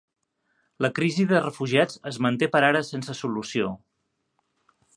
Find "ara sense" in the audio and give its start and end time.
2.71-3.17